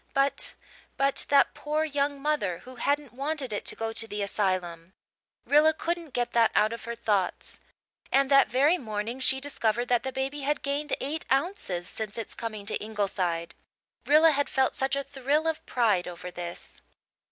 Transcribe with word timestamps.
But 0.15 0.55
but 0.97 1.27
that 1.29 1.53
poor 1.53 1.83
young 1.83 2.19
mother 2.19 2.61
who 2.65 2.77
hadn't 2.77 3.13
wanted 3.13 3.53
it 3.53 3.65
to 3.65 3.75
go 3.75 3.93
to 3.93 4.07
the 4.07 4.23
asylum! 4.23 4.93
Rilla 5.45 5.75
couldn't 5.75 6.15
get 6.15 6.31
that 6.33 6.49
out 6.55 6.73
of 6.73 6.85
her 6.85 6.95
thoughts. 6.95 7.59
And 8.11 8.31
that 8.31 8.47
very 8.49 8.79
morning 8.79 9.19
she 9.19 9.39
discovered 9.39 9.89
that 9.89 10.01
the 10.01 10.11
baby 10.11 10.41
had 10.41 10.63
gained 10.63 10.93
eight 10.99 11.25
ounces 11.31 11.87
since 11.87 12.17
its 12.17 12.33
coming 12.33 12.65
to 12.65 12.77
Ingleside. 12.83 13.53
Rilla 14.07 14.31
had 14.31 14.49
felt 14.49 14.73
such 14.73 14.95
a 14.95 15.03
thrill 15.03 15.47
of 15.47 15.63
pride 15.67 16.07
over 16.07 16.31
this. 16.31 16.81